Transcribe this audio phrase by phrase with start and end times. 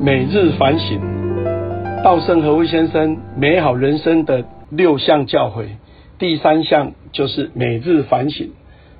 [0.00, 1.00] 每日反省，
[2.04, 5.66] 稻盛和夫先生美好人生的六项教诲，
[6.20, 8.50] 第三项就是每日反省。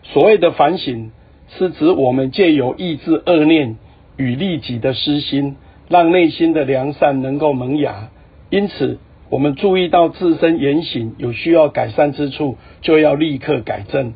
[0.03, 1.13] 所谓的反省，
[1.57, 3.77] 是指我们借由抑制恶念
[4.17, 5.55] 与利己的私心，
[5.89, 8.09] 让内心的良善能够萌芽。
[8.51, 8.99] 因此，
[9.31, 14.15] 我们注意到自身言行有需要改善之处，就要立刻改正。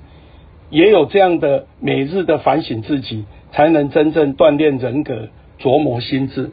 [0.68, 5.28] 也有这样的每日的反省自己，才能真正锻炼人格。
[5.60, 6.50] 琢磨心智，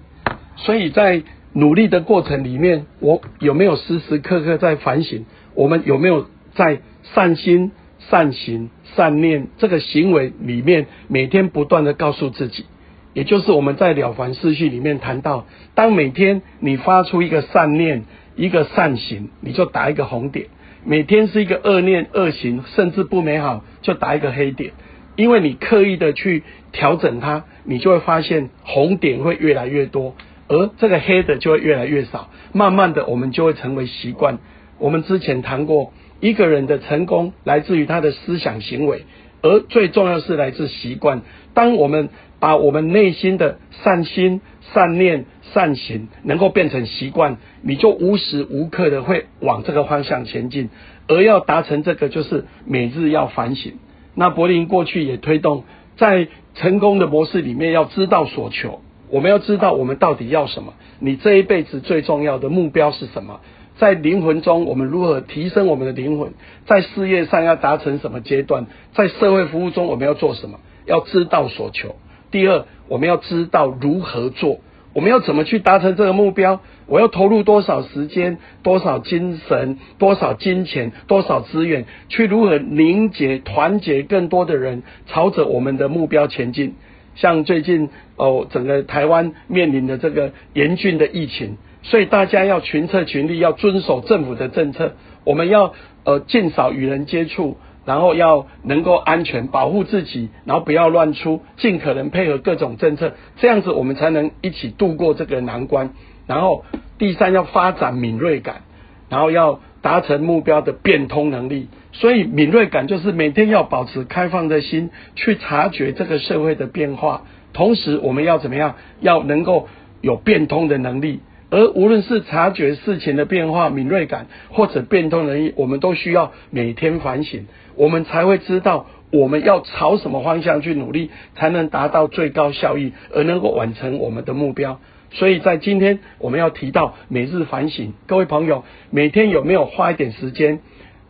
[0.55, 5.25] 所以在努力的过程里面，我有没有时时刻刻在反省？
[5.55, 12.65] 我们有没有在善心、善行、善念这个行为里面，每天不断的告诉自己？
[13.13, 18.03] 也就是我们在了凡四训里面谈到，当每天你发出一个善念、
[18.35, 20.45] 一个善行，你就打一个红点；
[20.85, 24.73] 每天是一个恶念、恶行，甚至不美好，就打一个黑点。
[25.15, 30.15] 因为你刻意的去调整它，你就会发现红点会越来越多，
[30.49, 32.29] 而这个黑的就会越来越少。
[32.51, 34.39] 慢慢的，我们就会成为习惯。
[34.79, 39.05] 我们之前谈过，一个人的成功来自于他的思想行为，
[39.41, 41.21] 而最重要是来自习惯。
[41.53, 44.41] 当我们把我们内心的善心、
[44.73, 50.69] 善念、善行能够变成习惯，你就无时无刻的会往这个方向前进。
[51.07, 53.73] 而要达成这个，就是每日要反省。
[54.15, 55.63] 那柏林过去也推动，
[55.97, 58.81] 在成功的模式里面，要知道所求。
[59.09, 60.73] 我们要知道我们到底要什么。
[60.99, 63.39] 你这一辈子最重要的目标是什么？
[63.77, 66.33] 在灵魂中，我们如何提升我们的灵魂？
[66.65, 68.65] 在事业上要达成什么阶段？
[68.93, 70.59] 在社会服务中，我们要做什么？
[70.85, 71.95] 要知道所求。
[72.29, 74.59] 第二，我们要知道如何做。
[74.91, 76.61] 我们要怎么去达成这个目标？
[76.87, 86.75] 我要投入多少时间、多少精神、多少金钱、多少资源，去如何凝结、团结更多的人，朝着我们的目标前进？
[87.19, 94.93] 像最近哦，整个台湾面临的这个严峻的疫情，所以大家要群策群力，要遵守政府的政策。
[95.23, 95.73] 我们要
[96.03, 97.57] 呃尽少与人接触。
[97.85, 105.89] 然后要能够安全保护自己，然后不要乱出，尽可能配合各种政策，这样子我们才能一起度过这个难关。
[106.27, 106.65] 然后
[106.99, 108.61] 第三要发展敏锐感，
[109.09, 111.67] 然后要达成目标的变通能力。
[111.91, 117.23] 所以敏锐感就是每天要保持开放的心，去察觉这个社会的变化。
[117.51, 118.75] 同时我们要怎么样？
[119.01, 119.67] 要能够
[120.01, 121.21] 有变通的能力。
[121.51, 134.79] 而无论是察觉事情的变化、敏锐感，或者变通能力，我们都需要每天反省，我们才会知道我们要朝什么方向去努力，才能达到最高效益，而能够完成我们的目标。
[135.11, 140.59] 所以在今天我们要提到每日反省，各位朋友，每天有没有花一点时间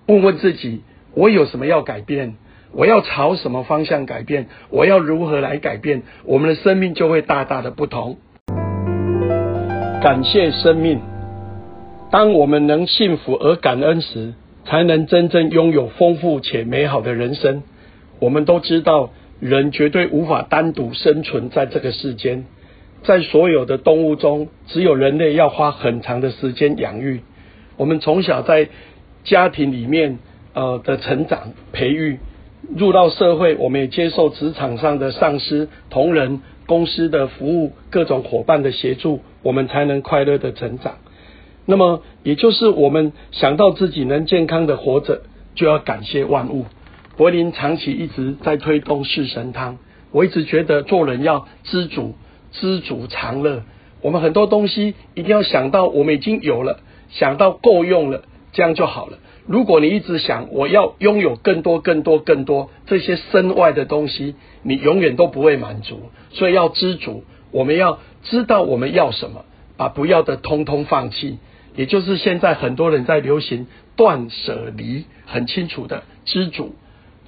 [0.10, 0.82] 问问自己：
[1.14, 2.34] 我有什么要改变？
[2.74, 4.48] 我要朝什么方向改变？
[4.72, 6.02] 我要如何来改变？
[6.26, 8.18] 我们的生命就会大大的不同。
[10.02, 11.00] 感谢生命。
[12.10, 14.34] 当我们能幸福而感恩时，
[14.66, 17.62] 才能真正拥有丰富且美好的人生。
[18.18, 22.46] 我们都知道，人绝对无法单独生存在这个世间。
[23.04, 27.22] 在所有的动物中，只有人类要花很长的时间养育。
[27.78, 28.70] 我们从小在
[29.24, 30.20] 家庭里面
[30.54, 32.20] 呃的成长培育，
[32.76, 36.42] 入到社会，我们也接受职场上的上司、同仁。
[36.70, 41.00] 公司的服务，各种伙伴的协助，我们才能快乐的成长。
[41.66, 45.24] 那么，也就是我们想到自己能健康的活着，
[45.56, 46.66] 就要感谢万物。
[47.18, 49.80] 柏林长期一直在推动四神汤，
[50.12, 52.14] 我一直觉得做人要知足，
[52.52, 53.64] 知足常乐。
[54.04, 58.22] 我们很多东西一定要想到我们已经有了，想到够用了，
[58.60, 59.20] 这样就好了。
[59.48, 66.12] 如果你一直想我要拥有更多、更多、更多这些身外的东西，你永远都不会满足。
[66.32, 69.46] 所以要知足，我们要知道我们要什么，
[69.78, 71.38] 把不要的通通放弃。
[71.78, 76.76] 也就是现在很多人在流行断舍离，很清楚的知足。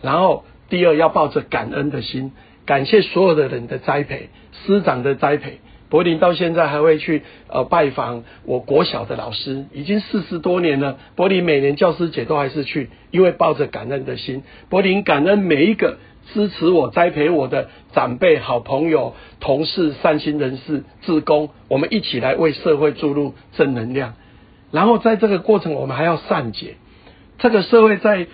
[0.01, 2.33] 然后第二要抱着感恩的心，
[2.65, 4.27] 感谢所有的人的栽培，
[4.65, 5.59] 师长的栽培。
[5.91, 10.97] 柏林到现在还会去呃拜访我国小的老师，已经四十多年了。
[11.17, 14.41] 柏林每年教师节都还是去，因为抱着感恩的心。
[14.69, 15.97] 柏林感恩每一个
[16.33, 24.13] 支持我、栽培我的长辈、好朋友、同事、善心人士、志工，我们一起来为社会注入正能量。
[24.71, 26.75] 然后在这个过程，我们还要善解。
[27.37, 28.27] 这个社会在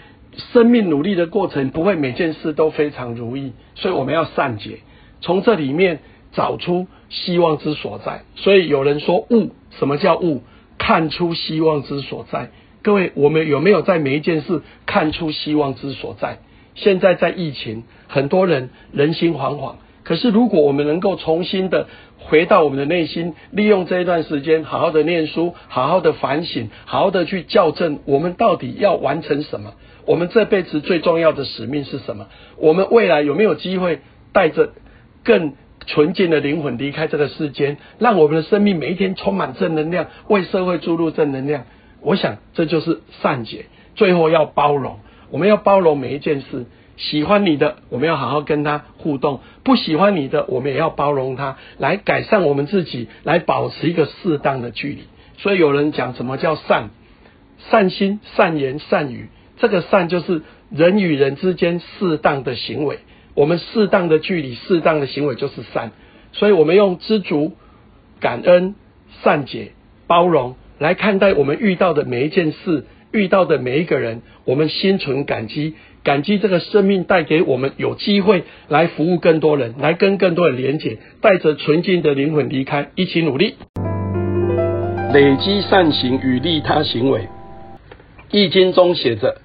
[0.53, 4.81] 生命努力的过程，不会每件事都非常如意，所以我们要善解。
[5.21, 6.01] 从这里面。
[6.33, 10.41] 找出希望之所在，所以有人说悟，什么叫悟？
[10.77, 12.51] 看出希望之所在。
[12.83, 16.39] 各位，我们有没有在每一件事看出希望之所在？
[16.75, 21.87] 现在在疫情，很多人人心惶惶，可是如果我们能够重新的
[22.19, 29.73] 回到我们的内心，利用这一段时间，好好的念书，好好的反省，好好的去校正，我们到底要完成什么？
[30.05, 32.27] 我们这辈子最重要的使命是什么？
[32.57, 34.01] 我们未来有没有机会
[34.31, 34.69] 带着
[35.23, 35.55] 更
[35.87, 41.63] 纯净的灵魂离开这个世间，让我们的生命每一天充满正能量，为社会注入正能量？
[42.01, 43.65] 我想这就是善解。
[43.95, 44.99] 最后要包容，
[45.31, 46.67] 我们要包容每一件事。
[46.97, 55.03] 喜欢你的，我们要好好跟他互动；不喜欢你的，我们也要包容他，来改善我们自己，来保持一个适当的距离。
[55.37, 56.89] 所以有人讲什么叫善？
[57.69, 59.29] 善心、善言、善语。
[59.57, 62.99] 这个善就是人与人之间适当的行为。
[63.37, 65.91] 我们适当的距离、适当的行为就是善。
[66.33, 67.53] 所以我们用知足、
[68.19, 68.73] 感恩、
[69.21, 69.73] 善解、
[70.07, 72.85] 包容来看待我们遇到的每一件事。
[73.13, 83.55] 遇到的每一个人，我们心存感激，感激这个生命带给我们有机会来服务更多人，来跟更多人连结，带着纯净的灵魂离开，一起努力，
[85.13, 87.29] 累积善行与利他行为。
[88.29, 89.37] 易经中写着：“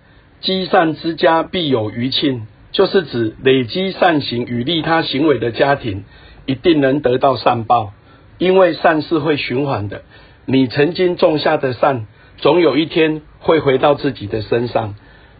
[0.43, 6.05] 积善之家必有余庆”，就是指累积善行与利他行为的家庭，
[6.47, 7.93] 一定能得到善报，
[8.39, 10.03] 因为善是会循环的。
[10.47, 12.07] 你曾经种下的善。
[12.39, 14.97] 总有一天会回到自己的身上。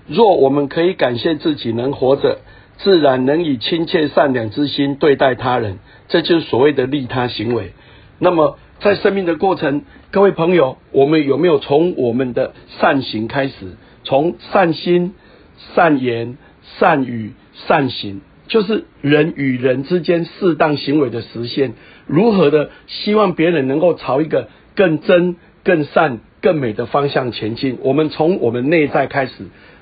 [0.07, 2.39] 若我们可以感谢自己能活着，
[2.77, 7.73] 自然能以亲切善良之心对待他人，这就是所谓的利他行为。
[8.21, 9.83] 那么，在生命的过程，
[10.13, 13.77] 各位朋友，我们有没有从我们的善行开始？
[14.05, 15.15] 从善心、
[15.75, 16.37] 善言、
[16.79, 17.33] 善语、
[17.67, 21.75] 善行，就是人与人之间适当行为的实现。
[22.07, 26.19] 如何的希望别人能够朝一个更真、更善？
[26.41, 27.79] 更美的方向前进。
[27.83, 29.33] 我们从我们内在开始。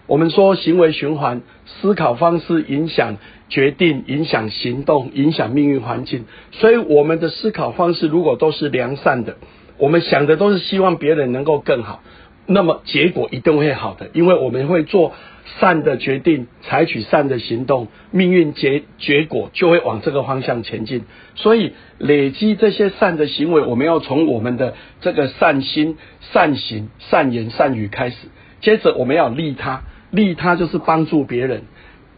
[0.06, 3.16] 我们说行为循环，思考方式影响
[3.48, 6.26] 决定，影响行动，影响命运环境。
[6.50, 9.38] 所以我们的思考方式如果都是良善的，
[9.78, 12.02] 我们想的都是希望别人能够更好。
[12.52, 15.12] 那么结果一定会好的，因为我们会做
[15.60, 21.04] 善的决定，采取善的行动，命运结结果就会往这个方向前进。
[21.36, 25.96] 所以累积这些善的行为，我们要从我们的这个善心、
[26.32, 28.16] 善行、善言、善语开始。
[28.60, 31.62] 接着我们要利他，利他就是帮助别人，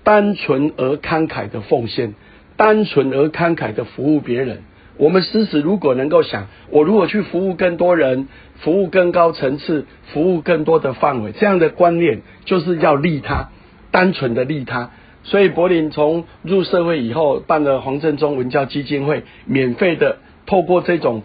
[0.02, 2.14] 单纯而慷慨的奉献，
[2.56, 4.62] 单纯而慷慨的服务别人。
[4.98, 13.48] 我们时时如果能够想，我如果去服务更多人，服务更高层次，服务更多的范围，这样的观念就是要利他，
[13.90, 14.90] 单纯的利他。
[15.24, 21.22] 所以柏林从入社会以后，办了黄振中文教基金会，免费的透过这种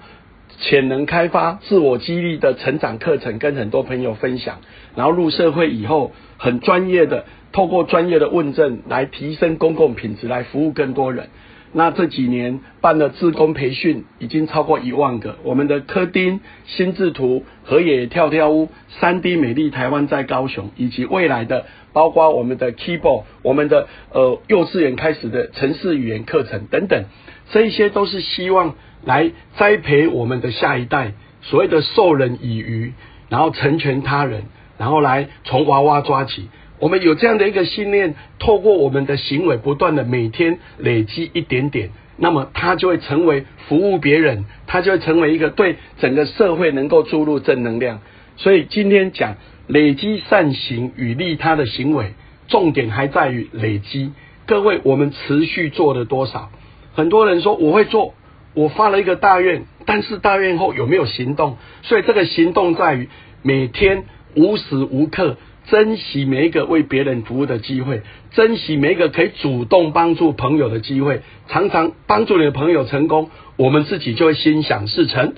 [0.60, 4.60] 潜能开发、自我激励的成长课程，跟很多朋友分享。
[4.96, 11.30] 然后入社会以后，很专业的透过专业的问政来提升公共品质，来服务更多人。
[11.74, 27.04] 那这几年办的自工培训已经超过一万个，我们的科丁、心智图、河野跳跳屋、三 D 美丽台湾在高雄，以及未来的包括我们的 Keyboard、我们的呃幼稚园开始的城市语言课程等等，
[27.52, 32.94] 这一些都是希望来栽培我们的下一代，所谓的授人以渔，
[33.30, 34.44] 然后成全他人，
[34.78, 36.50] 然后来从娃娃抓起。
[36.80, 48.02] 我们有这样的一个信念，透过我们的行为不断的每天累积一点点，那么它就会成为服务别人，它就会成为一个对整个社会能够注入正能量。
[48.36, 52.14] 所以今天讲累积善行与利他的行为，
[52.48, 54.12] 重点还在于累积。
[54.46, 56.52] 各位，我们持续做了多少？
[56.94, 58.14] 很多人说我会做，
[58.54, 61.58] 我发了一个大愿，但是大愿后有没有行动？
[61.82, 63.10] 所以这个行动在于
[63.42, 64.04] 每天
[64.36, 65.38] 无时无刻。
[65.70, 71.22] 珍惜每一个为别人服务的机会，珍惜每一个可以主动帮助朋友的机会。
[71.50, 75.34] 常常帮助你的朋友成功，我们自己就会心想事成。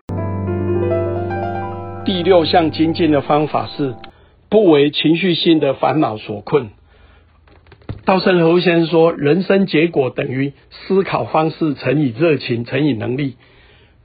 [2.05, 3.95] 第六项精进的方法是
[4.49, 6.69] 不为情绪性的烦恼所困。
[8.05, 13.35] 稻盛和夫先生说：“人生结果等于思考方式乘以热情乘以能力。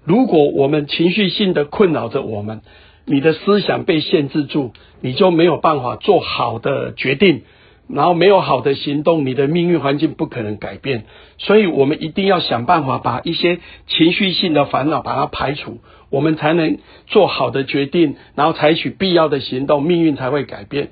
[0.04, 2.62] 如果我们情绪性的困扰着我们。”
[3.06, 7.42] 你的思想被限制住，你就没有办法做好的决定，
[7.88, 11.04] 然后没有好的行动，你的命运环境不可能改变。
[11.36, 15.80] 所以，我们一定要想办法把一些情绪性的烦恼把它排除，
[16.10, 20.90] 我们才能做好的决定，然后采取必要的行动，命运才会改变。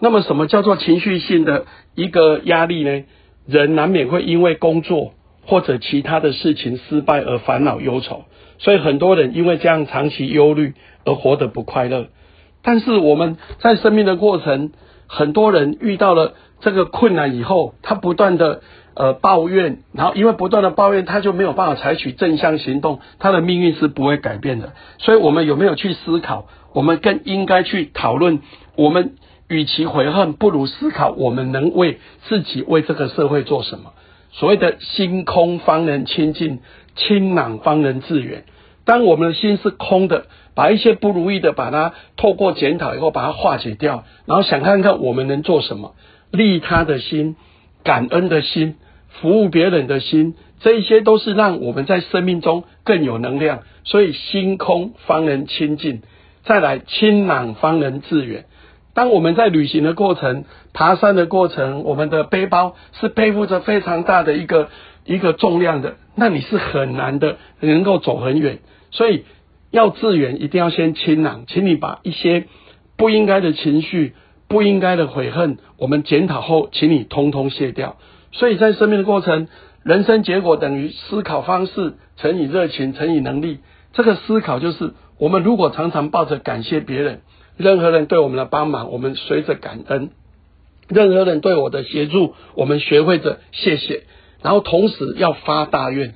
[0.00, 3.02] 那么，什么叫做情绪性的一个压力呢？
[3.46, 8.26] 人难免会因为工作或者其他的事情失败而烦恼忧愁。
[8.58, 10.74] 所以很多人因为这样长期忧虑
[11.04, 12.06] 而活得不快乐。
[12.62, 14.72] 但是我们在生命的过程，
[15.06, 18.62] 很多人遇到了这个困难以后，他不断的
[18.94, 24.72] 呃抱怨，然后因为不断的抱怨，他就没有办法采取正向行动，他的命运是不会改变的。
[24.98, 26.46] 所以，我们有没有去思考？
[26.74, 28.40] 我们更应该去讨论，
[28.76, 29.14] 我们
[29.48, 33.92] 与其悔恨，不如思考我们能为自己、为这个社会做什么。
[34.32, 36.58] 所谓的心空方能清净，
[36.94, 38.44] 清朗方能致远。
[38.88, 45.94] 当我们的心是空的，把一些不如意的，把它透过检讨以后，把它化解掉，然后想看看我们能做什么，
[46.30, 47.36] 利他的心、
[47.84, 48.76] 感恩的心、
[49.10, 53.60] 服务别人的心，这一些都是让我们在生命中更有能量。
[53.84, 56.00] 所以心空方能清净，
[56.44, 58.46] 再来清朗方能致远。
[58.94, 64.70] 当我们在旅行的过程、爬山的过程，我们的背包是背负着非常大的一个
[65.04, 68.60] 一个重量的，那你是很难的能够走很远。
[68.90, 69.24] 所以
[69.70, 72.46] 要致远，一定要先清朗，请你把一些
[72.96, 74.14] 不应该的情绪、
[74.48, 77.96] 不应该的悔恨，我们检讨后，请你通通卸掉。
[78.32, 79.48] 所以在生命的过程，
[79.82, 83.58] 人生结果等于思考方式乘以热情乘以能力。
[83.92, 87.20] 这个思考就是，我们如果常常抱着感谢别人，
[87.56, 90.08] 任何人对我们的帮忙，我们随着感恩；
[90.88, 94.04] 任何人对我的协助，我们学会着谢谢。
[94.42, 96.14] 然后同时要发大愿。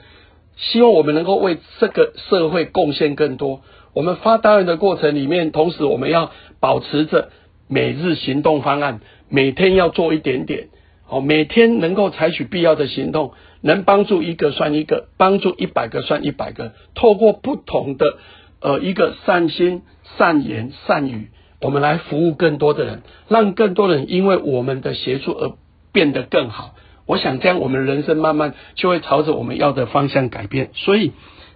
[0.56, 3.62] 希望我们能够为这个社会贡献更多。
[3.94, 6.30] 我们发大愿的过程里面，同时我们要
[6.60, 7.30] 保持着
[7.68, 10.68] 每日行动方案，每天要做一点点，
[11.08, 16.72] 哦，每天能够采取必要的行动，能帮助一个算一个，帮助一百个算一百个。
[16.94, 18.16] 透过不同的
[18.60, 19.82] 呃一个善心、
[20.16, 21.28] 善言、善语，
[21.60, 25.52] 我们来服务更多的人，让更多人因为我们的协助而
[25.92, 26.74] 变得更好。
[27.06, 30.70] 我想这样，我们人生慢慢就会朝着我们要的方向改变。
[30.74, 31.12] 所以，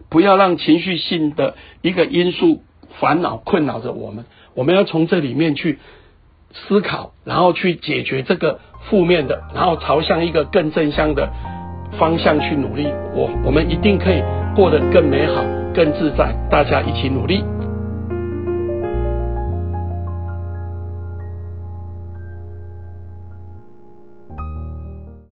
[0.09, 2.63] 不要让情绪性的一个因素
[3.01, 4.25] 烦恼困扰着我们。
[4.55, 5.79] 我们要从这里面去
[6.53, 11.31] 思考，然后去解决这个负面的，然后朝向一个更正向的
[11.99, 12.87] 方向去努力。
[13.15, 14.23] 我我们一定可以
[14.55, 16.35] 过得更美好、更自在。
[16.51, 17.56] 大家一起努力。